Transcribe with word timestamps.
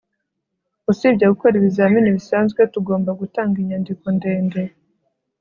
usibye 0.91 1.25
gukora 1.33 1.53
ibizamini 1.57 2.15
bisanzwe, 2.17 2.61
tugomba 2.73 3.09
gutanga 3.21 3.55
inyandiko 3.63 4.05
ndende 4.15 4.61